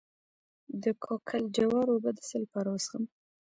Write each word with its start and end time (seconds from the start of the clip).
د 0.83 0.85
کاکل 1.03 1.43
جوار 1.55 1.87
اوبه 1.93 2.11
د 2.15 2.19
څه 2.27 2.35
لپاره 2.43 2.67
وڅښم؟ 2.69 3.03